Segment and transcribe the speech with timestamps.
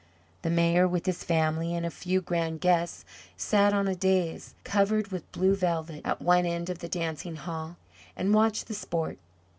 [0.41, 3.05] The Mayor, with his family and a few grand guests,
[3.37, 7.77] sat on a dais covered with blue velvet at one end of the dancing hall,
[8.17, 9.19] and watched the sport.